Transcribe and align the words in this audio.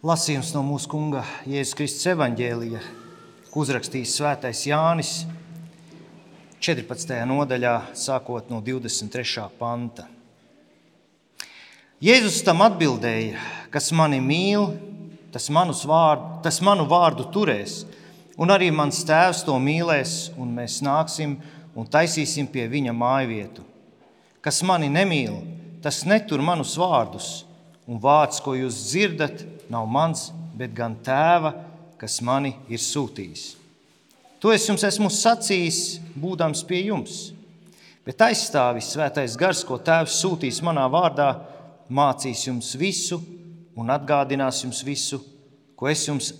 Lasījums 0.00 0.54
no 0.54 0.62
mūsu 0.64 0.88
kunga 0.88 1.20
Jēzus 1.44 1.76
Kristus 1.76 2.06
evaņģēlija, 2.14 2.78
ko 3.52 3.60
uzrakstījis 3.60 4.14
Svētais 4.16 4.62
Jānis 4.64 5.10
14. 6.56 7.18
nodaļā, 7.28 7.74
sākot 7.92 8.48
no 8.48 8.62
23. 8.64 9.44
panta. 9.58 10.06
Jēzus 12.00 12.40
tam 12.48 12.64
atbildēja, 12.64 13.44
kas 13.68 13.90
mani 13.92 14.22
mīl, 14.24 14.70
tas, 15.36 15.50
vārdu, 15.52 16.32
tas 16.48 16.62
manu 16.64 16.88
vārdu 16.88 17.28
turēs, 17.36 17.82
un 18.40 18.56
arī 18.56 18.72
mans 18.72 19.04
tēvs 19.04 19.44
to 19.44 19.60
mīlēs, 19.60 20.30
un 20.40 20.56
mēs 20.62 20.80
nāksim 20.80 21.36
un 21.76 21.92
taisīsim 21.92 22.48
pie 22.48 22.70
viņa 22.72 22.96
mājvietu. 22.96 23.68
Kas 24.40 24.64
mani 24.64 24.88
nemīl, 24.88 25.42
tas 25.84 26.06
netur 26.08 26.40
manus 26.40 26.78
vārdus, 26.80 27.42
un 27.84 28.00
vārds, 28.00 28.40
ko 28.40 28.56
jūs 28.56 28.86
dzirdat, 28.88 29.44
nav 29.70 29.86
mans, 29.86 30.28
bet 30.58 30.74
gan 30.74 30.96
tēva, 31.04 31.54
kas 32.00 32.18
mani 32.24 32.52
ir 32.68 32.82
sūtījis. 32.82 33.54
To 34.40 34.52
es 34.54 34.64
jums 34.66 34.84
esmu 34.88 35.10
sacījis, 35.12 36.00
būdams 36.16 36.64
pie 36.66 36.80
jums. 36.88 37.30
Bet 38.06 38.22
aizstāvis 38.24 38.88
svētais 38.94 39.36
gars, 39.38 39.60
ko 39.68 39.76
tēvs 39.76 40.16
sūtīs 40.22 40.62
manā 40.64 40.86
vārdā, 40.90 41.28
mācīs 41.92 42.46
jums 42.48 42.72
visu 42.80 43.20
un 43.76 43.92
atgādinās 43.92 44.62
jums 44.64 44.80
visu, 44.86 45.20
ko, 45.76 45.90
es 45.92 46.06
jums, 46.08 46.32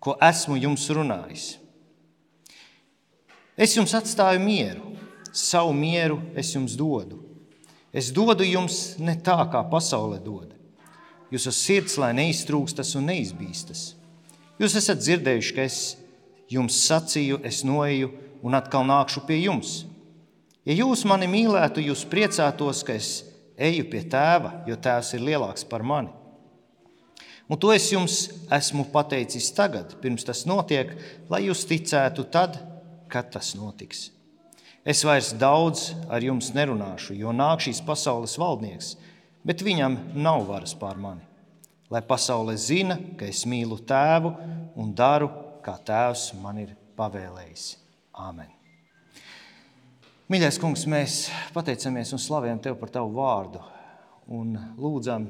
ko 0.00 0.16
esmu 0.24 0.56
jums 0.58 0.88
runājis. 0.96 1.46
Es 3.56 3.76
jums 3.76 3.94
atstāju 3.96 4.40
mieru, 4.42 4.96
savu 5.32 5.76
mieru 5.76 6.18
es 6.36 6.50
jums 6.56 6.74
dodu. 6.76 7.20
Es 7.92 8.10
dodu 8.12 8.44
jums 8.44 8.96
ne 9.00 9.14
tā, 9.24 9.38
kā 9.52 9.62
pasaule 9.70 10.18
dod 10.24 10.55
jūsu 11.32 11.52
sirds, 11.54 11.96
lai 12.00 12.12
neiztrūkstas 12.16 12.94
un 12.98 13.10
neizbīstas. 13.10 13.94
Jūs 14.60 14.76
esat 14.78 15.02
dzirdējuši, 15.02 15.54
ka 15.56 15.64
es 15.66 15.78
jums 16.52 16.78
sacīju, 16.86 17.42
es 17.44 17.62
noeju 17.66 18.12
un 18.46 18.56
atkal 18.56 18.86
nākšu 18.88 19.24
pie 19.28 19.40
jums. 19.42 19.84
Ja 20.66 20.74
jūs 20.74 21.04
mani 21.06 21.28
mīlētu, 21.30 21.84
jūs 21.84 22.06
priecātos, 22.10 22.82
ka 22.86 22.96
es 22.96 23.10
eju 23.56 23.86
pie 23.90 24.02
tēva, 24.10 24.62
jo 24.66 24.78
tēvs 24.78 25.14
ir 25.16 25.26
lielāks 25.26 25.66
par 25.68 25.84
mani. 25.86 26.12
Un 27.46 27.60
to 27.62 27.70
es 27.70 27.86
jums 27.92 28.16
esmu 28.50 28.88
pateicis 28.90 29.52
tagad, 29.54 29.94
pirms 30.02 30.26
tas 30.26 30.42
notiek, 30.50 30.90
lai 31.30 31.44
jūs 31.46 31.62
ticētu 31.68 32.26
tad, 32.34 32.58
kad 33.12 33.30
tas 33.30 33.52
notiks. 33.54 34.08
Es 34.86 35.02
vairs 35.06 35.32
daudz 35.38 35.92
ar 36.10 36.22
jums 36.22 36.52
nerunāšu, 36.54 37.14
jo 37.18 37.30
nāk 37.34 37.62
šīs 37.62 37.82
pasaules 37.86 38.34
valdnieks 38.38 38.94
bet 39.46 39.62
viņam 39.62 39.96
nav 40.18 40.44
varas 40.50 40.74
pār 40.78 40.98
mani. 41.00 41.24
Lai 41.90 42.02
pasaule 42.02 42.56
zina, 42.58 42.98
ka 43.18 43.28
es 43.30 43.44
mīlu 43.46 43.78
tēvu 43.86 44.32
un 44.82 44.90
daru, 44.96 45.30
kā 45.62 45.76
tēvs 45.86 46.32
man 46.42 46.58
ir 46.64 46.74
pavēlējis. 46.98 47.66
Āmen. 48.26 48.50
Mīļais 50.32 50.58
kungs, 50.58 50.86
mēs 50.90 51.26
pateicamies 51.54 52.10
un 52.16 52.22
slavējam 52.22 52.62
tevi 52.64 52.78
par 52.80 52.90
tavu 52.96 53.12
vārdu 53.14 53.60
un 54.34 54.56
lūdzam, 54.80 55.28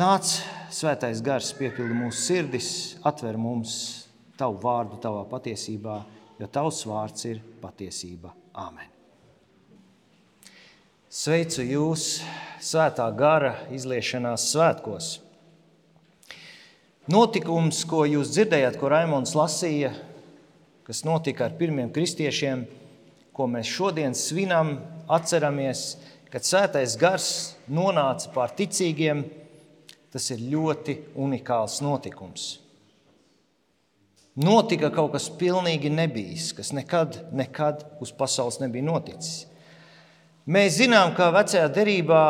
nāc, 0.00 0.30
svētais 0.72 1.20
gars, 1.24 1.52
piepildi 1.58 1.98
mūsu 1.98 2.22
sirdis, 2.30 2.70
atver 3.04 3.36
mums 3.36 3.74
tavu 4.40 4.56
vārdu, 4.62 4.96
tavā 5.02 5.26
patiesībā, 5.28 5.98
jo 6.40 6.48
tavs 6.48 6.80
vārds 6.88 7.28
ir 7.28 7.44
patiesība. 7.60 8.32
Āmen. 8.56 8.91
Sveicu 11.12 11.60
jūs 11.60 12.22
svētā 12.64 13.04
gara 13.12 13.50
izliešanās 13.68 14.46
svētkos. 14.48 15.08
Notikums, 17.12 17.82
ko 17.84 18.06
jūs 18.08 18.30
dzirdējāt, 18.32 18.78
ko 18.80 18.88
Raimons 18.88 19.34
lasīja, 19.36 19.90
kas 20.88 21.02
notika 21.04 21.50
ar 21.50 21.58
pirmiem 21.60 21.92
kristiešiem, 21.92 22.64
ko 23.36 23.44
mēs 23.44 23.68
šodien 23.68 24.16
svinam, 24.16 24.78
atceramies, 25.04 25.98
kad 26.32 26.48
svētais 26.48 26.96
gars 26.96 27.28
nonāca 27.68 28.32
pār 28.32 28.56
ticīgiem, 28.56 29.26
tas 30.16 30.32
ir 30.32 30.48
ļoti 30.48 30.96
unikāls 31.12 31.82
notikums. 31.84 32.48
Notika 34.40 34.88
kaut 34.88 35.12
kas 35.18 35.28
pilnīgi 35.28 35.92
nebijis, 35.92 36.54
kas 36.56 36.72
nekad, 36.72 37.20
nekad 37.36 37.84
uz 38.00 38.16
pasaules 38.16 38.62
nebija 38.64 38.88
noticis. 38.88 39.42
Mēs 40.42 40.80
zinām, 40.80 41.12
ka 41.14 41.28
vecajā 41.30 41.68
derībā 41.70 42.22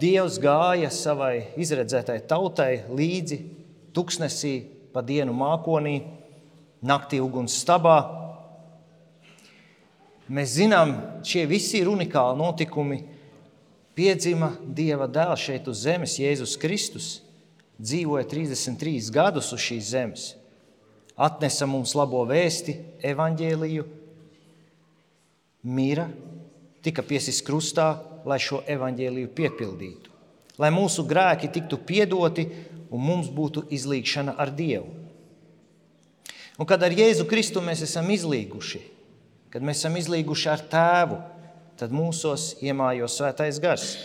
Dievs 0.00 0.40
gāja 0.42 0.88
savai 0.90 1.54
izredzētai 1.54 2.16
tautai 2.26 2.82
līdzi 2.90 3.36
tuksnesī, 3.94 4.56
pa 4.90 5.04
dienu 5.06 5.30
mākonī, 5.38 6.00
naktī 6.82 7.20
uguns 7.22 7.54
stabā. 7.62 8.00
Mēs 10.26 10.56
zinām, 10.56 10.96
šie 11.22 11.44
visi 11.46 11.78
ir 11.78 11.92
unikāli 11.92 12.40
notikumi. 12.42 13.00
Piedzima 13.94 14.50
Dieva 14.58 15.06
dēls 15.06 15.46
šeit 15.46 15.70
uz 15.70 15.86
zemes, 15.86 16.18
Jēzus 16.18 16.58
Kristus, 16.58 17.08
dzīvoja 17.78 18.26
33 18.34 19.14
gadus 19.14 19.54
uz 19.54 19.62
šīs 19.62 19.94
zemes, 19.94 20.28
atnesa 21.14 21.70
mums 21.70 21.94
labo 21.94 22.26
vēsti, 22.26 22.80
evaņģēliju, 23.14 23.86
mira 25.70 26.10
tika 26.84 27.04
piesis 27.06 27.40
krustā, 27.44 27.88
lai 28.28 28.38
šo 28.40 28.62
evaņģēliju 28.70 29.30
piepildītu, 29.36 30.12
lai 30.60 30.70
mūsu 30.72 31.04
grēki 31.08 31.50
tiktu 31.52 31.80
piedoti 31.86 32.46
un 32.94 33.02
mums 33.02 33.30
būtu 33.32 33.66
izlīgšana 33.74 34.36
ar 34.38 34.52
Dievu. 34.54 34.90
Un 36.54 36.68
kad 36.70 36.82
ar 36.86 36.94
Jēzu 36.94 37.26
Kristu 37.26 37.62
mēs 37.64 37.82
esam 37.82 38.06
izlīguši, 38.14 38.80
kad 39.50 39.64
mēs 39.64 39.80
esam 39.82 39.96
izlīguši 39.98 40.50
ar 40.52 40.62
Tēvu, 40.70 41.18
tad 41.78 41.94
mūsos 41.94 42.52
iemājo 42.62 43.08
svētais 43.10 43.58
gars. 43.62 43.96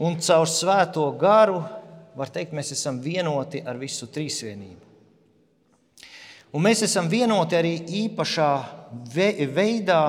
Un 0.00 0.16
caur 0.24 0.48
svēto 0.48 1.04
garu, 1.20 1.60
var 2.16 2.32
teikt, 2.32 2.54
mēs 2.56 2.72
esam 2.72 3.02
vienoti 3.04 3.60
ar 3.60 3.76
visu 3.80 4.08
trīsvienību. 4.08 4.88
Un 6.56 6.64
mēs 6.64 6.82
esam 6.82 7.06
vienoti 7.10 7.54
arī 7.58 7.74
īpašā 8.00 8.50
veidā 9.54 10.02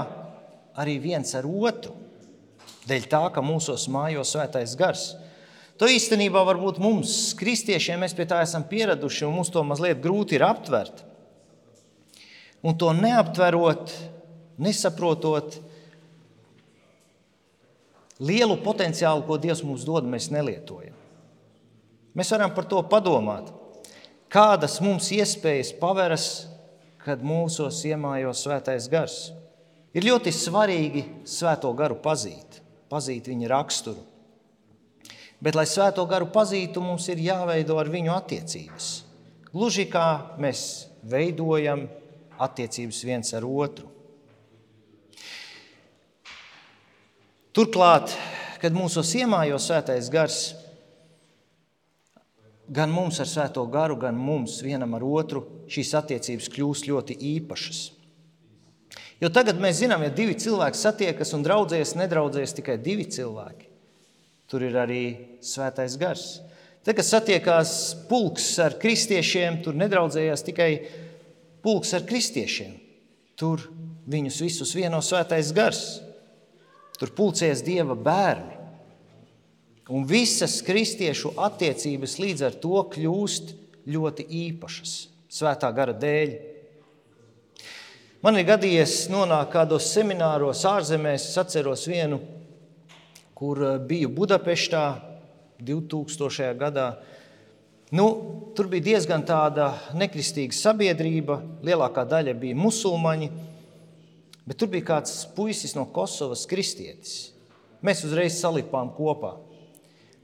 arī 0.79 0.97
viens 1.01 1.35
ar 1.37 1.47
otru. 1.47 1.95
Dēļ 2.87 3.07
tā, 3.11 3.21
ka 3.33 3.43
mūsos 3.45 3.87
mājo 3.91 4.23
svētais 4.25 4.73
gars. 4.79 5.11
To 5.81 5.89
īstenībā 5.89 6.43
varbūt 6.45 6.77
mums, 6.81 7.33
kristiešiem, 7.37 8.03
mēs 8.03 8.13
pie 8.17 8.27
tā 8.29 8.41
esam 8.45 8.65
pieraduši, 8.69 9.25
un 9.25 9.39
mums 9.39 9.49
to 9.53 9.63
mazliet 9.65 10.01
grūti 10.03 10.37
ir 10.37 10.45
aptvert. 10.45 11.03
Un 12.61 12.77
to 12.77 12.91
neaptverot, 12.93 13.93
nesaprotot, 14.61 15.57
lielu 18.21 18.57
potenciālu, 18.61 19.25
ko 19.25 19.39
Dievs 19.41 19.63
mums 19.65 19.85
dod, 19.87 20.05
mēs 20.05 20.29
nelietojam. 20.33 20.93
Mēs 22.13 22.29
varam 22.35 22.53
par 22.53 22.67
to 22.69 22.81
padomāt, 22.91 23.49
kādas 24.29 24.77
mums 24.83 25.09
iespējas 25.15 25.71
paveras, 25.79 26.27
kad 27.01 27.23
mūsos 27.25 27.81
iemājo 27.89 28.33
svētais 28.37 28.85
gars. 28.91 29.31
Ir 29.91 30.07
ļoti 30.07 30.31
svarīgi 30.31 31.03
svēto 31.27 31.71
garu 31.75 31.97
pazīt, 31.99 32.61
pazīt 32.91 33.27
viņa 33.27 33.49
raksturu. 33.51 34.05
Bet, 35.41 35.57
lai 35.57 35.65
svēto 35.65 36.05
garu 36.07 36.29
pazītu, 36.31 36.83
mums 36.85 37.07
ir 37.09 37.19
jāveido 37.19 37.79
ar 37.81 37.89
viņu 37.91 38.13
attiecības. 38.13 38.89
Gluži 39.51 39.87
kā 39.91 40.37
mēs 40.39 40.61
veidojam 41.01 41.87
attiecības 42.41 43.01
viens 43.03 43.33
ar 43.35 43.47
otru. 43.47 43.89
Turklāt, 47.51 48.13
kad 48.61 48.71
mūsos 48.71 49.09
iemājo 49.17 49.57
svētais 49.59 50.07
gars, 50.13 50.37
gan 52.71 52.93
mums 52.93 53.19
ar 53.19 53.27
svēto 53.27 53.65
garu, 53.67 53.97
gan 53.99 54.15
mums 54.15 54.61
vienam 54.63 54.95
ar 54.95 55.03
otru, 55.03 55.43
šīs 55.67 55.91
attiecības 55.99 56.47
kļūst 56.53 56.87
ļoti 56.87 57.17
īpašas. 57.33 57.81
Jo 59.21 59.29
tagad 59.29 59.59
mēs 59.61 59.83
zinām, 59.83 60.01
ja 60.01 60.13
divi 60.13 60.33
cilvēki 60.41 60.79
satiekas 60.79 61.35
un 61.37 61.43
draudzējas, 61.45 61.93
nedraudzējas 61.99 62.55
tikai 62.57 62.79
divi 62.81 63.05
cilvēki. 63.05 63.67
Tur 64.49 64.65
ir 64.65 64.77
arī 64.81 65.03
svētais 65.45 65.93
gars. 66.01 66.41
Tad, 66.81 66.95
kad 66.97 67.05
satiekās 67.05 67.71
pulks 68.09 68.47
ar 68.59 68.79
kristiešiem, 68.81 69.61
tur 69.61 69.77
nedraudzējās 69.77 70.43
tikai 70.47 70.71
pulks 71.61 71.93
ar 71.93 72.07
kristiešiem. 72.09 72.73
Tur 73.37 73.67
viņus 74.09 74.41
visus 74.41 74.73
vieno 74.73 75.03
svētais 75.05 75.53
gars. 75.53 75.83
Tur 76.97 77.13
pulcējas 77.17 77.61
dieva 77.65 77.93
bērni. 77.93 78.57
Un 79.91 80.05
visas 80.09 80.59
kristiešu 80.65 81.35
attiecības 81.41 82.17
līdz 82.21 82.45
ar 82.47 82.57
to 82.63 82.81
kļūst 82.93 83.53
ļoti 83.91 84.25
īpašas 84.47 84.93
svētā 85.31 85.69
gara 85.75 85.93
dēļ. 85.93 86.33
Man 88.21 88.37
ir 88.37 88.45
gadījies 88.45 89.07
nonākt 89.09 89.49
kādos 89.49 89.87
semināros 89.95 90.59
ārzemēs. 90.69 91.23
Es 91.31 91.39
atceros 91.41 91.87
vienu, 91.89 92.19
kur 93.33 93.57
eh, 93.65 93.79
biju 93.81 94.11
Budapeštā 94.13 94.83
2000. 95.65 96.51
gadā. 96.59 96.85
Nu, 97.97 98.05
tur 98.53 98.69
bija 98.69 98.91
diezgan 98.91 99.25
tāda 99.25 99.71
nekristīga 99.97 100.53
sabiedrība, 100.53 101.39
lielākā 101.65 102.05
daļa 102.13 102.37
bija 102.37 102.59
musulmaņi, 102.61 103.31
bet 104.45 104.61
tur 104.61 104.69
bija 104.69 104.91
kāds 104.91 105.17
puisis 105.33 105.73
no 105.73 105.87
Kosovas, 105.89 106.45
kristietis. 106.45 107.31
Mēs 107.81 108.05
uzreiz 108.05 108.37
salipām 108.37 108.93
kopā. 108.93 109.33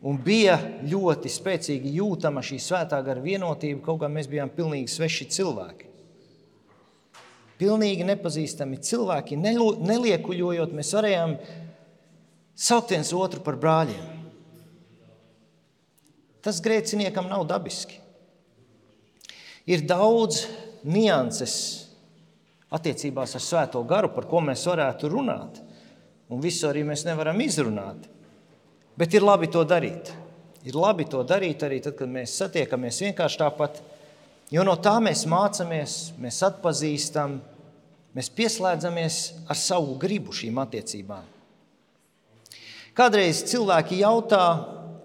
Un 0.05 0.21
bija 0.21 0.59
ļoti 0.85 1.33
spēcīgi 1.33 1.97
jūtama 1.97 2.45
šī 2.45 2.61
svētā 2.61 3.01
gara 3.01 3.25
vienotība, 3.25 3.81
kaut 3.89 4.03
kā 4.05 4.13
mēs 4.13 4.29
bijām 4.29 4.53
pilnīgi 4.53 4.93
sveši 4.93 5.31
cilvēki. 5.33 5.86
Pilnīgi 7.57 8.05
nepazīstami 8.05 8.77
cilvēki, 8.85 9.37
neliekuļojot, 9.41 10.75
mēs 10.77 10.93
varējām 10.93 11.33
saukt 12.57 12.93
viens 12.93 13.09
otru 13.17 13.41
par 13.45 13.57
brāļiem. 13.61 14.13
Tas 16.45 16.61
grēciniekam 16.63 17.25
nav 17.31 17.47
dabiski. 17.49 17.97
Ir 19.67 19.81
daudz 19.89 20.45
nianses 20.87 21.55
attiecībās 22.71 23.33
ar 23.35 23.43
Svēto 23.43 23.81
garu, 23.87 24.11
par 24.13 24.27
ko 24.29 24.39
mēs 24.45 24.63
varētu 24.69 25.09
runāt. 25.11 25.59
Un 26.31 26.43
visu 26.43 26.69
arī 26.69 26.83
mēs 26.87 27.05
nevaram 27.07 27.39
izrunāt. 27.43 28.07
Bet 28.99 29.13
ir 29.15 29.25
labi 29.25 29.49
to 29.51 29.63
darīt. 29.67 30.11
Ir 30.67 30.75
labi 30.75 31.05
to 31.07 31.21
darīt 31.27 31.63
arī 31.63 31.79
tad, 31.83 31.95
kad 31.99 32.09
mēs 32.11 32.35
satiekamies 32.41 33.01
vienkārši 33.05 33.39
tāpat. 33.39 33.79
Jo 34.53 34.63
no 34.63 34.77
tā 34.79 34.95
mēs 35.03 35.25
mācāmies, 35.27 35.93
mēs 36.23 36.37
atpazīstam, 36.47 37.39
mēs 38.15 38.29
pieslēdzamies 38.31 39.17
ar 39.51 39.59
savu 39.59 39.97
gribu 39.99 40.35
šīm 40.35 40.61
attiecībām. 40.63 41.25
Kādreiz 42.97 43.43
cilvēki 43.49 43.99
jautā, 43.99 44.45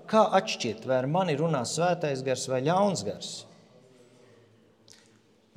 kā 0.09 0.23
atšķirt, 0.39 0.87
vai 0.87 1.01
ar 1.03 1.09
mani 1.11 1.35
runā 1.37 1.65
svētais 1.69 2.23
gars 2.25 2.47
vai 2.49 2.63
ļauns 2.69 3.03
gars. 3.05 3.33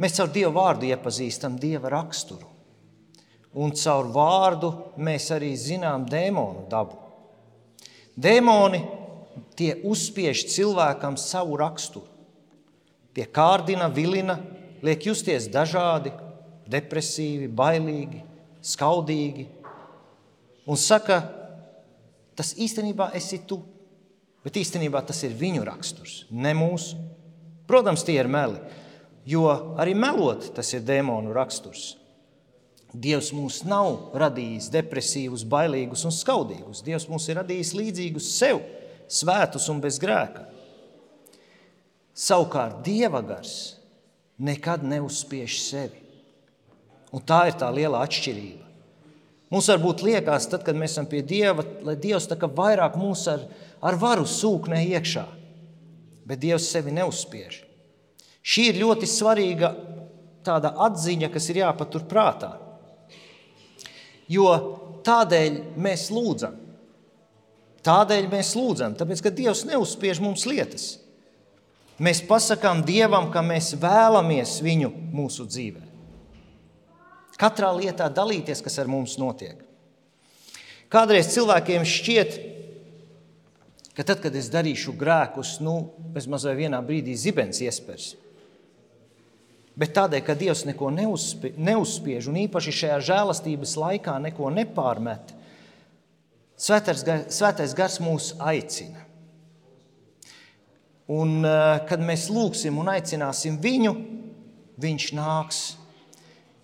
Mēs 0.02 0.18
caur 0.18 0.34
Dieva 0.34 0.52
vārdu 0.58 0.90
iepazīstam 0.90 1.56
Dieva 1.62 1.94
raksturu, 1.94 2.50
un 3.56 3.72
caur 3.78 4.10
vārdu 4.12 4.74
mēs 4.98 5.30
arī 5.32 5.54
zinām 5.56 6.10
dēmonu 6.10 6.66
dabu. 6.74 6.98
Dēmoni 8.18 8.82
tie 9.56 9.76
uzspiež 9.86 10.48
cilvēkam 10.52 11.16
savu 11.22 11.56
raksturu. 11.62 12.15
Tie 13.16 13.26
kārdina, 13.32 13.88
vilina, 13.88 14.36
liek 14.84 15.06
justies 15.08 15.48
dažādi, 15.52 16.12
depresīvi, 16.68 17.48
bailīgi, 17.48 18.22
skaudīgi. 18.66 19.48
Un 20.68 20.80
saka, 20.82 21.22
tas 22.36 22.52
īstenībā 22.60 23.12
esi 23.16 23.40
tu, 23.48 23.62
bet 24.44 24.58
īstenībā 24.60 25.02
tas 25.06 25.22
ir 25.24 25.36
viņu 25.38 25.64
raksturs, 25.68 26.24
ne 26.32 26.52
mūsu. 26.58 26.98
Protams, 27.70 28.04
tie 28.06 28.18
ir 28.20 28.30
meli, 28.30 28.60
jo 29.26 29.46
arī 29.82 29.96
melot 29.98 30.52
tas 30.58 30.70
ir 30.76 30.84
dēmonu 30.86 31.34
raksturs. 31.34 31.96
Dievs 32.96 33.32
mūs 33.36 33.64
nav 33.68 34.16
radījis 34.16 34.70
depresīvus, 34.72 35.44
bailīgus 35.50 36.06
un 36.08 36.14
skaudīgus. 36.16 36.84
Dievs 36.86 37.08
mūs 37.12 37.26
ir 37.28 37.42
radījis 37.42 37.74
līdzīgus 37.76 38.30
sev, 38.38 38.62
svētus 39.12 39.68
un 39.72 39.82
bez 39.84 39.98
grēka. 40.00 40.46
Savukārt 42.16 42.80
Dieva 42.86 43.20
gars 43.26 43.76
nekad 44.40 44.84
neuzspiež 44.88 45.60
sevi. 45.60 46.00
Un 47.16 47.24
tā 47.24 47.46
ir 47.50 47.58
tā 47.60 47.68
liela 47.72 48.02
atšķirība. 48.04 48.64
Mums 49.54 49.70
varbūt 49.72 50.02
liekas, 50.04 50.48
tad, 50.52 50.64
kad 50.66 50.76
mēs 50.76 50.96
esam 50.96 51.06
pie 51.08 51.22
Dieva, 51.24 51.64
lai 51.86 51.96
Dievs 52.00 52.28
vairāk 52.28 52.98
mūs 53.00 53.28
ar, 53.32 53.46
ar 53.80 53.96
varu 54.00 54.26
sūknē 54.28 54.82
iekšā, 54.96 55.26
bet 56.26 56.42
Dievs 56.42 56.68
sevi 56.72 56.92
neuzspiež. 56.96 57.62
Šī 58.46 58.70
ir 58.72 58.82
ļoti 58.82 59.08
svarīga 59.10 59.72
tāda 60.46 60.74
atziņa, 60.88 61.30
kas 61.34 61.50
ir 61.50 61.62
jāpatur 61.62 62.06
prātā. 62.10 62.56
Jo 64.28 64.50
tādēļ 65.06 65.60
mēs 65.78 66.10
lūdzam. 66.14 66.58
Tādēļ 67.86 68.28
mēs 68.32 68.56
lūdzam, 68.58 68.96
tāpēc 68.98 69.22
ka 69.22 69.34
Dievs 69.34 69.66
neuzspiež 69.70 70.22
mums 70.24 70.48
lietas. 70.50 70.96
Mēs 72.02 72.20
pasakām 72.28 72.84
Dievam, 72.84 73.30
ka 73.32 73.44
mēs 73.46 73.74
vēlamies 73.80 74.58
viņu 74.64 74.92
mūsu 75.16 75.46
dzīvē. 75.48 75.84
Katrā 77.40 77.70
lietā 77.76 78.10
dalīties, 78.12 78.62
kas 78.64 78.78
ar 78.80 78.90
mums 78.92 79.16
notiek. 79.20 79.62
Kādreiz 80.92 81.32
cilvēkiem 81.34 81.88
šķiet, 81.88 82.36
ka 83.96 84.04
tad, 84.04 84.22
kad 84.24 84.36
es 84.36 84.52
darīšu 84.52 84.96
grēkus, 85.00 85.58
nu, 85.64 85.78
bez 86.16 86.28
mazliet 86.32 86.60
vienā 86.66 86.84
brīdī 86.84 87.16
zibens 87.20 87.64
iespējas 87.64 88.14
bet 89.76 89.92
tādēļ, 89.92 90.22
ka 90.24 90.38
Dievs 90.40 90.62
neko 90.70 90.88
neuzspiež 90.88 92.30
un 92.32 92.38
īpaši 92.46 92.74
šajā 92.78 93.00
žēlastības 93.10 93.74
laikā 93.76 94.14
neko 94.24 94.48
nepārmet, 94.56 95.34
Svētais, 96.56 97.02
svētais 97.36 97.74
gars 97.76 97.98
mūs 98.00 98.30
aicina. 98.40 99.02
Un, 101.07 101.46
eh, 101.46 101.80
kad 101.90 102.02
mēs 102.02 102.30
lūgsim 102.34 102.78
un 102.81 102.90
aicināsim 102.90 103.60
viņu, 103.62 103.96
viņš 104.81 105.12
nāks. 105.13 105.75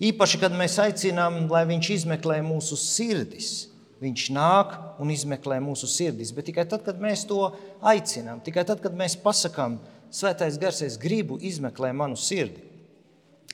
Īpaši, 0.01 0.39
kad 0.41 0.51
mēs 0.51 0.79
aicinām, 0.81 1.49
lai 1.49 1.65
viņš 1.69 1.89
izmeklē 1.97 2.41
mūsu 2.41 2.77
sirdis. 2.77 3.67
Viņš 4.01 4.29
nāk 4.33 4.73
un 4.99 5.13
izmeklē 5.13 5.59
mūsu 5.61 5.85
sirdis. 5.85 6.31
Bet 6.33 6.49
tikai 6.49 6.65
tad, 6.65 6.83
kad 6.83 6.97
mēs 6.97 7.27
to 7.29 7.53
aicinām, 7.85 8.41
tikai 8.41 8.65
tad, 8.65 8.81
kad 8.81 8.97
mēs 8.97 9.13
pasakām, 9.15 9.77
Svētais 10.11 10.57
gars, 10.59 10.81
es 10.83 10.97
gribu 10.99 11.37
izmeklēt 11.39 11.95
manu 11.95 12.17
sirdi. 12.19 12.59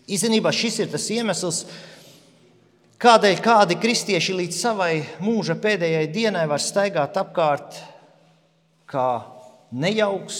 Īstenībā 0.09 0.49
šis 0.55 0.79
ir 0.81 0.89
tas 0.89 1.03
iemesls, 1.13 1.59
kādēļ 2.97 3.41
kādi 3.45 3.77
kristieši 3.77 4.33
līdz 4.39 4.57
savai 4.57 4.93
mūža 5.21 5.53
pēdējai 5.61 6.07
dienai 6.09 6.47
var 6.49 6.63
staigāt 6.63 7.19
apkārt 7.21 7.77
kā 8.89 9.09
nejauks, 9.69 10.39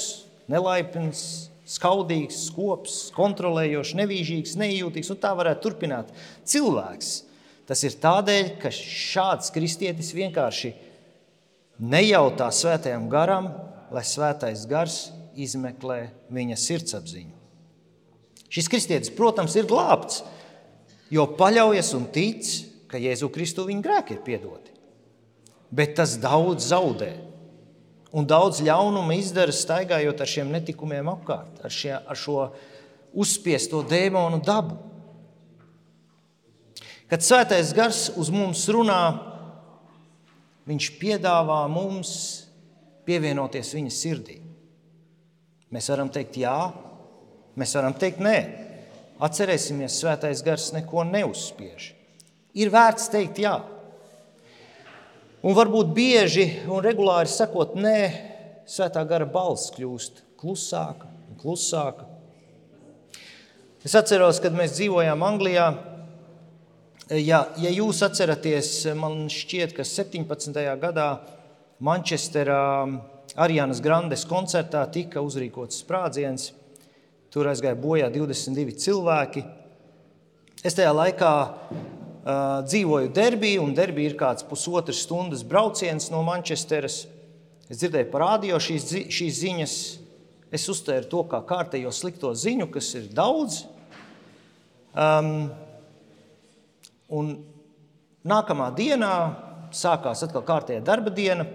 nelaipns, 0.52 1.22
skaudīgs, 1.68 2.48
skops, 2.48 2.98
kontrolējošs, 3.16 3.96
nevīžīgs, 4.00 4.56
nejūtīgs, 4.60 5.12
un 5.12 5.20
tā 5.22 5.34
varētu 5.38 5.66
turpināt. 5.66 6.12
Cilvēks. 6.48 7.14
Tas 7.68 7.84
ir 7.84 7.98
tādēļ, 8.00 8.54
ka 8.62 8.72
šāds 8.72 9.52
kristietis 9.52 10.14
vienkārši 10.16 10.72
nejautā 11.84 12.48
svētajam 12.56 13.10
garam, 13.12 13.52
lai 13.92 14.04
svētais 14.08 14.64
gars 14.70 15.10
izmeklē 15.38 16.08
viņa 16.34 16.58
sirdsapziņu. 16.60 17.36
Šis 18.48 18.72
kristietis, 18.72 19.12
protams, 19.12 19.58
ir 19.60 19.68
glābts, 19.68 20.22
jo 21.12 21.28
paļaujas 21.38 21.92
un 21.98 22.08
tic, 22.16 22.48
ka 22.88 23.00
Jēzu 23.02 23.28
Kristu 23.36 23.68
viņa 23.68 23.84
grēki 23.84 24.16
ir 24.16 24.24
piedoti. 24.24 24.72
Bet 25.76 25.98
tas 26.00 26.16
daudz 26.24 26.70
zaudē. 26.72 27.12
Un 28.16 28.28
daudz 28.28 28.62
ļaunuma 28.64 29.18
izdara 29.20 29.52
staigājot 29.52 30.22
ar 30.24 30.30
šiem 30.32 30.52
netikumiem 30.54 31.10
apkārt, 31.12 31.60
ar, 31.66 31.74
šie, 31.74 31.94
ar 31.98 32.20
šo 32.20 32.48
uzspiesto 33.18 33.82
dēmonu 33.84 34.40
dabu. 34.46 34.78
Kad 37.12 37.24
svētais 37.24 37.74
gars 37.76 38.08
uz 38.20 38.32
mums 38.32 38.66
runā, 38.72 39.02
viņš 40.68 40.90
piedāvā 41.00 41.62
mums 41.72 42.12
pievienoties 43.08 43.72
viņa 43.76 43.94
sirdī. 43.96 44.42
Mēs 45.72 45.88
varam 45.92 46.12
teikt, 46.12 46.40
jā, 46.40 46.58
Mēs 47.58 47.74
varam 47.74 47.96
teikt, 47.98 48.22
nē, 48.22 48.36
atcerēsimies, 49.26 49.98
svētais 49.98 50.44
gars 50.46 50.70
neko 50.76 51.02
neuzspiež. 51.10 51.90
Ir 52.58 52.70
vērts 52.74 53.10
teikt, 53.14 53.42
jā. 53.42 53.56
Un 55.48 55.56
varbūt 55.56 55.94
bieži 55.96 56.44
un 56.68 56.82
regulāri 56.84 57.30
sakot, 57.32 57.78
nē, 57.80 58.00
svētā 58.68 59.00
gara 59.08 59.24
balss 59.32 59.70
kļūst 59.72 60.20
klusāka 60.42 61.08
un 61.08 61.38
klusāka. 61.40 62.04
Es 63.88 63.96
atceros, 63.96 64.42
kad 64.44 64.58
mēs 64.58 64.74
dzīvojām 64.76 65.24
Anglijā. 65.24 65.70
Ja, 67.16 67.46
ja 67.56 67.72
jūs 67.72 68.04
atceraties, 68.04 68.74
man 69.00 69.30
šķiet, 69.32 69.72
ka 69.78 69.88
17. 69.88 70.60
gadā 70.82 71.08
Manchesterā 71.80 72.60
Arianas 73.40 73.80
Grandes 73.86 74.28
koncertā 74.28 74.84
tika 74.92 75.24
uzrīkots 75.24 75.80
sprādziens. 75.86 76.50
Tur 77.32 77.48
aizgāja 77.48 77.80
bojā 77.80 78.12
22 78.12 78.76
cilvēki. 78.84 79.48
Es 80.68 80.76
tajā 80.76 80.92
laikā 80.92 81.32
dzīvoju 82.28 83.12
Derbijā, 83.16 83.62
un 83.64 83.76
Derbija 83.76 84.12
ir 84.12 84.18
kāds 84.20 84.46
pusotras 84.48 85.00
stundas 85.06 85.46
brauciens 85.48 86.10
no 86.12 86.24
Manchesteras. 86.28 87.06
Es 87.68 87.80
dzirdēju 87.80 88.10
par 88.12 88.26
radio 88.26 88.60
šīs, 88.60 88.90
šīs 89.12 89.40
ziņas. 89.44 89.76
Es 90.52 90.68
uztvēru 90.72 91.10
to 91.12 91.24
kā 91.28 91.42
kārtējo 91.48 91.92
slikto 91.92 92.32
ziņu, 92.36 92.70
kas 92.72 92.94
ir 93.00 93.10
daudz. 93.16 93.62
Um, 94.98 95.50
un 97.12 97.34
nākamā 98.28 98.70
dienā 98.76 99.14
sākās 99.76 100.24
atkal 100.26 100.46
kārtējā 100.48 100.84
darba 100.84 101.12
diena. 101.14 101.48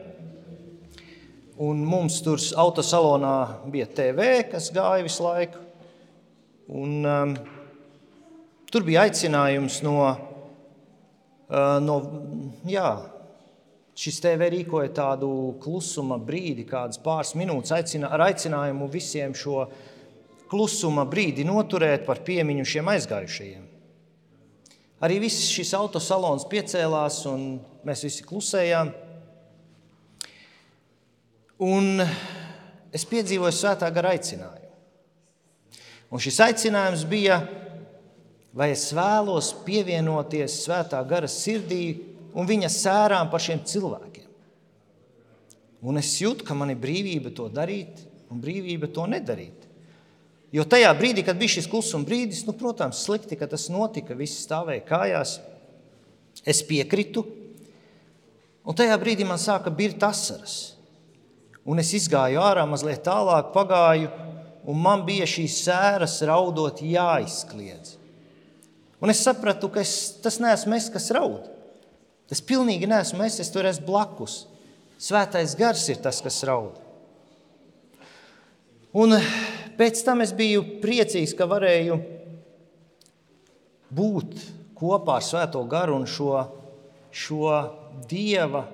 Un 1.63 1.85
mums 1.85 2.21
tur 2.25 2.41
autosalonā 2.61 3.37
bija 3.73 3.89
TV, 3.93 4.35
kas 4.51 4.73
gāja 4.73 5.05
visu 5.05 5.25
laiku. 5.25 5.61
Un, 6.73 7.01
um, 7.05 7.35
tur 8.73 8.85
bija 8.87 9.05
aicinājums 9.07 9.83
no, 9.85 9.99
no 11.53 11.97
jā, 12.69 12.91
šis 13.99 14.21
TV 14.25 14.49
rīkoja 14.55 14.93
tādu 14.97 15.31
klusuma 15.63 16.17
brīdi, 16.21 16.65
kādas 16.69 17.01
pāris 17.03 17.35
minūtes, 17.37 17.75
aicina, 17.77 18.09
ar 18.13 18.27
aicinājumu 18.31 18.89
visiem 18.93 19.35
šo 19.37 19.67
klusuma 20.53 21.05
brīdi 21.09 21.45
noturēt 21.49 22.07
par 22.09 22.23
piemiņu 22.25 22.65
šiem 22.69 22.91
aizgājušajiem. 22.95 23.69
Arī 25.03 25.19
viss 25.25 25.51
šis 25.51 25.73
autosalons 25.75 26.47
piecēlās, 26.47 27.25
un 27.27 27.57
mēs 27.87 28.05
visi 28.07 28.27
klusējām. 28.27 28.93
Un 31.63 32.05
es 32.95 33.05
piedzīvoju 33.11 33.55
svētā 33.57 33.89
gara 33.95 34.13
aicinājumu. 34.15 34.61
Un 36.13 36.21
šis 36.23 36.39
aicinājums 36.45 37.03
bija, 37.09 37.41
vai 38.53 38.73
es 38.75 38.89
vēlos 38.95 39.53
pievienoties 39.67 40.61
svētā 40.67 41.01
gara 41.09 41.29
sirdī 41.31 41.85
un 42.37 42.49
viņa 42.49 42.71
sērām 42.73 43.31
par 43.33 43.43
šiem 43.43 43.63
cilvēkiem. 43.69 44.29
Un 45.83 45.99
es 45.99 46.13
jūtu, 46.21 46.47
ka 46.47 46.55
man 46.55 46.71
ir 46.71 46.81
brīvība 46.81 47.33
to 47.35 47.49
darīt 47.51 48.05
un 48.31 48.41
brīvība 48.43 48.89
to 48.93 49.09
nedarīt. 49.11 49.69
Jo 50.53 50.67
tajā 50.69 50.91
brīdī, 50.95 51.25
kad 51.25 51.39
bija 51.41 51.57
šis 51.57 51.67
klusuma 51.71 52.05
brīdis, 52.07 52.45
nu, 52.45 52.53
protams, 52.57 53.01
slikti, 53.07 53.39
ka 53.41 53.49
tas 53.49 53.71
notika, 53.73 54.15
visi 54.15 54.37
stāvēja 54.45 54.85
kājās. 54.85 55.39
Es 56.49 56.61
piekritu, 56.69 57.25
un 58.69 58.77
tajā 58.77 58.99
brīdī 59.01 59.25
man 59.29 59.41
sāka 59.41 59.73
birt 59.73 60.05
asaras. 60.05 60.77
Un 61.65 61.81
es 61.81 61.93
izgāju 61.97 62.43
ārā 62.43 62.67
mazliet 62.69 63.01
tālāk, 63.07 63.51
pagāju, 63.55 64.11
un 64.69 64.79
man 64.83 65.07
bija 65.09 65.27
šīs 65.29 65.63
sēras 65.65 66.21
raudot 66.29 66.83
jāizkliedz. 66.85 67.97
Un 69.03 69.11
es 69.11 69.23
sapratu, 69.25 69.67
ka 69.73 69.83
es, 69.83 70.15
tas 70.23 70.39
neesmu 70.43 70.77
es, 70.77 70.87
kas 70.95 71.11
raud. 71.15 71.49
Tas 72.31 72.43
pilnīgi 72.47 72.87
neesmu 72.87 73.25
es, 73.27 73.41
es 73.43 73.51
tur 73.51 73.67
esmu 73.67 73.89
blakus. 73.89 74.45
Svētais 75.03 75.57
gars 75.59 75.83
ir 75.91 75.99
tas, 76.05 76.21
kas 76.23 76.39
raud. 76.47 76.79
Un 78.95 79.17
pēc 79.79 80.05
tam 80.07 80.23
es 80.23 80.31
biju 80.37 80.63
priecīgs, 80.83 81.35
ka 81.35 81.49
varēju 81.51 81.99
būt 83.93 84.37
kopā 84.79 85.19
ar 85.19 85.27
Svēto 85.27 85.65
garu 85.69 85.99
un 85.99 86.07
šo, 86.07 86.37
šo 87.11 87.57
dieva 88.09 88.67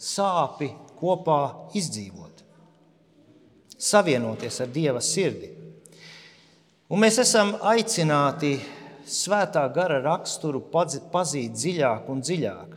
sāpi 0.00 0.70
kopā 1.00 1.70
izdzīvot, 1.76 2.42
savienoties 3.80 4.60
ar 4.62 4.70
Dieva 4.72 5.00
sirdi. 5.04 5.50
Un 6.90 7.00
mēs 7.04 7.20
esam 7.22 7.54
aicināti 7.70 8.56
svētā 9.12 9.62
gara 9.74 10.00
raksturu 10.04 10.62
pazīt 10.70 11.56
dziļāk 11.56 12.10
un 12.12 12.22
dziļāk. 12.24 12.76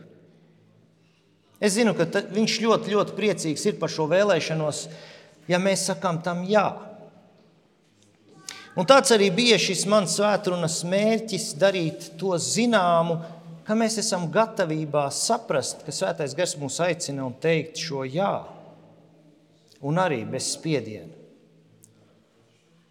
Es 1.64 1.76
zinu, 1.78 1.94
ka 1.96 2.06
viņš 2.34 2.56
ļoti, 2.60 2.92
ļoti 2.92 3.14
priecīgs 3.16 3.64
ir 3.70 3.78
par 3.80 3.92
šo 3.92 4.08
vēlēšanos, 4.10 4.88
ja 5.48 5.60
mēs 5.62 5.86
sakām 5.88 6.18
tam 6.24 6.42
jā. 6.48 6.66
Un 8.74 8.88
tāds 8.90 9.14
arī 9.14 9.30
bija 9.30 9.56
šis 9.60 9.86
mans 9.86 10.18
svētrunas 10.18 10.80
mērķis 10.90 11.52
darīt 11.60 12.10
to 12.18 12.34
zināmu 12.42 13.20
ka 13.64 13.76
mēs 13.78 13.96
esam 14.00 14.26
gatavībā 14.32 15.06
saprast, 15.14 15.84
ka 15.86 15.92
Svētais 15.94 16.36
Gars 16.36 16.56
mūs 16.60 16.78
aicina 16.84 17.24
un 17.24 17.34
teikt 17.40 17.80
šo 17.80 18.04
jā, 18.04 18.32
un 19.84 20.00
arī 20.00 20.22
bez 20.28 20.52
spiediena. 20.54 21.23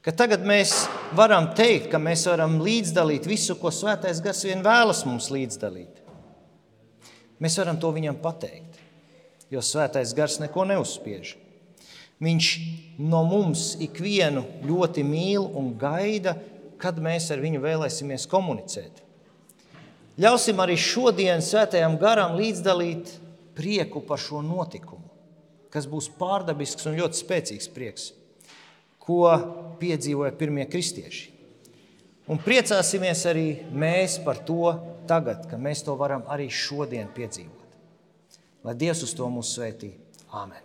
Ka 0.03 0.12
tagad 0.12 0.41
mēs 0.43 0.83
varam 1.15 1.53
teikt, 1.55 1.88
ka 1.93 2.00
mēs 2.01 2.25
varam 2.27 2.57
līdzdalīt 2.60 3.24
visu, 3.24 3.55
ko 3.55 3.69
Svētais 3.72 4.19
Gars 4.24 4.41
vien 4.43 4.60
vēlas 4.65 5.05
mums 5.07 5.29
līdzdalīt. 5.31 6.01
Mēs 7.39 7.55
varam 7.62 7.77
to 7.79 7.91
viņam 7.95 8.17
pateikt, 8.19 8.81
jo 9.48 9.62
Svētais 9.63 10.12
Gars 10.15 10.41
neko 10.43 10.65
neuzspiež. 10.67 11.38
Viņš 12.24 12.50
no 13.00 13.22
mums 13.27 13.77
ikvienu 13.83 14.43
ļoti 14.67 15.05
mīl 15.07 15.45
un 15.60 15.72
gaida, 15.79 16.36
kad 16.79 17.00
mēs 17.00 17.29
ar 17.31 17.39
viņu 17.39 17.62
vēlēsimies 17.63 18.27
komunicēt. 18.31 19.00
Ļausim 20.19 20.60
arī 20.60 20.75
šodien 20.77 21.39
svētajam 21.41 21.95
garam 22.01 22.36
līdzdalīt 22.38 23.15
prieku 23.55 24.03
par 24.03 24.19
šo 24.19 24.43
notikumu, 24.43 25.07
kas 25.72 25.88
būs 25.88 26.12
pārdabisks 26.19 26.91
un 26.91 27.00
ļoti 27.00 27.22
spēcīgs 27.24 27.72
prieks, 27.72 28.12
ko 29.03 29.27
piedzīvoja 29.81 30.33
pirmie 30.39 30.65
kristieši. 30.69 31.29
Un 32.31 32.39
priecāsimies 32.39 33.25
arī 33.27 33.48
mēs 33.75 34.15
par 34.24 34.39
to 34.48 34.72
tagad, 35.10 35.43
ka 35.51 35.60
mēs 35.60 35.83
to 35.83 35.98
varam 36.00 36.24
arī 36.31 36.48
šodien 36.48 37.12
piedzīvot. 37.15 37.79
Lai 38.63 38.77
Dievs 38.79 39.03
uz 39.03 39.12
to 39.17 39.27
mūs 39.27 39.51
svētī. 39.57 39.91
Āmen! 40.31 40.62